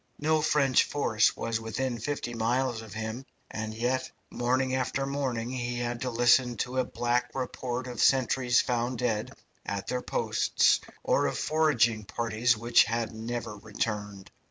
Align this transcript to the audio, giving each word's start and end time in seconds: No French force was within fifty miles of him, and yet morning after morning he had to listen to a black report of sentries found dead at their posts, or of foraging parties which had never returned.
No 0.17 0.41
French 0.41 0.85
force 0.85 1.37
was 1.37 1.59
within 1.61 1.99
fifty 1.99 2.33
miles 2.33 2.81
of 2.81 2.91
him, 2.95 3.23
and 3.51 3.71
yet 3.71 4.09
morning 4.31 4.73
after 4.73 5.05
morning 5.05 5.51
he 5.51 5.77
had 5.77 6.01
to 6.01 6.09
listen 6.09 6.57
to 6.57 6.79
a 6.79 6.83
black 6.83 7.29
report 7.35 7.85
of 7.85 8.01
sentries 8.01 8.59
found 8.61 8.97
dead 8.97 9.31
at 9.63 9.85
their 9.85 10.01
posts, 10.01 10.79
or 11.03 11.27
of 11.27 11.37
foraging 11.37 12.05
parties 12.05 12.57
which 12.57 12.85
had 12.85 13.13
never 13.13 13.55
returned. 13.57 14.31